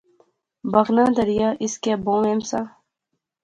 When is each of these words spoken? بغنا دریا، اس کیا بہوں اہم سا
بغنا 0.71 1.05
دریا، 1.17 1.49
اس 1.63 1.73
کیا 1.83 1.95
بہوں 2.03 2.23
اہم 2.27 2.39
سا 2.49 2.59